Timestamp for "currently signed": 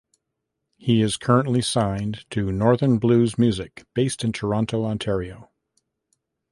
1.15-2.25